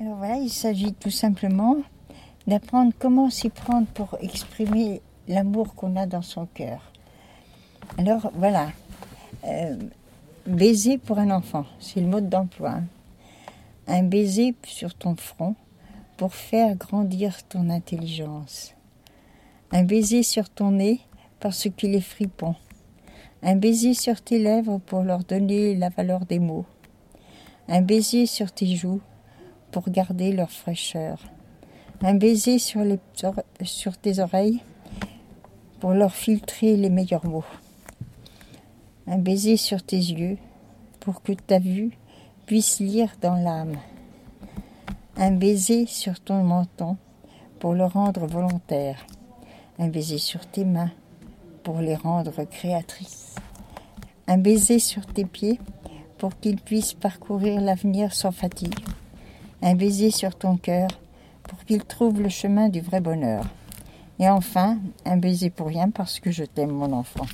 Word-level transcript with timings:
Alors 0.00 0.16
voilà, 0.16 0.36
il 0.36 0.50
s'agit 0.50 0.92
tout 0.92 1.10
simplement 1.10 1.76
d'apprendre 2.46 2.92
comment 2.98 3.30
s'y 3.30 3.48
prendre 3.48 3.88
pour 3.88 4.16
exprimer 4.20 5.02
l'amour 5.26 5.74
qu'on 5.74 5.96
a 5.96 6.06
dans 6.06 6.22
son 6.22 6.46
cœur. 6.46 6.92
Alors 7.96 8.30
voilà, 8.34 8.70
euh, 9.44 9.76
baiser 10.46 10.98
pour 10.98 11.18
un 11.18 11.30
enfant, 11.30 11.64
c'est 11.80 12.00
le 12.00 12.06
mode 12.06 12.28
d'emploi. 12.28 12.70
hein. 12.70 12.84
Un 13.88 14.04
baiser 14.04 14.54
sur 14.64 14.94
ton 14.94 15.16
front 15.16 15.56
pour 16.16 16.32
faire 16.32 16.76
grandir 16.76 17.42
ton 17.48 17.68
intelligence. 17.68 18.74
Un 19.72 19.82
baiser 19.82 20.22
sur 20.22 20.48
ton 20.48 20.70
nez 20.70 21.00
parce 21.40 21.68
qu'il 21.76 21.94
est 21.96 22.00
fripon. 22.00 22.54
Un 23.42 23.56
baiser 23.56 23.94
sur 23.94 24.20
tes 24.20 24.38
lèvres 24.38 24.78
pour 24.78 25.02
leur 25.02 25.24
donner 25.24 25.74
la 25.74 25.88
valeur 25.88 26.24
des 26.24 26.38
mots. 26.38 26.66
Un 27.66 27.80
baiser 27.80 28.26
sur 28.26 28.52
tes 28.52 28.76
joues 28.76 29.00
pour 29.70 29.90
garder 29.90 30.32
leur 30.32 30.50
fraîcheur. 30.50 31.18
Un 32.00 32.14
baiser 32.14 32.58
sur, 32.58 32.84
tes 34.00 34.18
oreilles 34.20 34.62
pour 35.80 35.90
leur 35.90 36.14
filtrer 36.14 36.76
les 36.76 36.90
meilleurs 36.90 37.26
mots. 37.26 37.44
Un 39.06 39.18
baiser 39.18 39.56
sur 39.56 39.82
tes 39.82 39.96
yeux 39.96 40.38
pour 41.00 41.22
que 41.22 41.32
ta 41.32 41.58
vue 41.58 41.90
puisse 42.46 42.78
lire 42.78 43.16
dans 43.20 43.34
l'âme. 43.34 43.76
Un 45.16 45.32
baiser 45.32 45.86
sur 45.86 46.20
ton 46.20 46.44
menton 46.44 46.96
pour 47.58 47.74
le 47.74 47.84
rendre 47.84 48.26
volontaire. 48.26 49.04
Un 49.78 49.88
baiser 49.88 50.18
sur 50.18 50.46
tes 50.46 50.64
mains 50.64 50.92
pour 51.64 51.80
les 51.80 51.96
rendre 51.96 52.44
créatrices. 52.44 53.34
Un 54.28 54.38
baiser 54.38 54.78
sur 54.78 55.04
tes 55.06 55.24
pieds 55.24 55.58
pour 56.18 56.38
qu'ils 56.38 56.60
puissent 56.60 56.94
parcourir 56.94 57.60
l'avenir 57.60 58.12
sans 58.14 58.32
fatigue. 58.32 58.78
Un 59.60 59.74
baiser 59.74 60.10
sur 60.10 60.34
ton 60.36 60.56
cœur 60.56 60.88
pour 61.42 61.64
qu'il 61.64 61.84
trouve 61.84 62.20
le 62.20 62.28
chemin 62.28 62.68
du 62.68 62.80
vrai 62.80 63.00
bonheur. 63.00 63.44
Et 64.20 64.28
enfin, 64.28 64.78
un 65.04 65.16
baiser 65.16 65.50
pour 65.50 65.68
rien 65.68 65.90
parce 65.90 66.20
que 66.20 66.30
je 66.30 66.44
t'aime 66.44 66.70
mon 66.70 66.92
enfant. 66.92 67.26